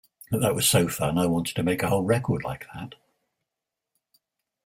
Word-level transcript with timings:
That 0.31 0.55
was 0.55 0.67
so 0.67 0.87
fun-I 0.87 1.27
wanted 1.27 1.55
to 1.57 1.61
make 1.61 1.83
a 1.83 1.89
whole 1.89 2.03
record 2.03 2.43
like 2.43 2.65
that. 2.73 2.95